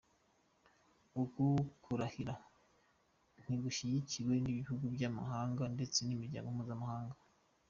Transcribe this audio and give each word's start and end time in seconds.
Uku 1.23 1.43
kurahira 1.83 2.35
ntigushyigikiwe 3.43 4.33
n’ibihugu 4.39 4.85
by’amahanga 4.95 5.63
ndetse 5.75 5.99
n’imiryango 6.01 6.49
mpuzamahanga. 6.55 7.17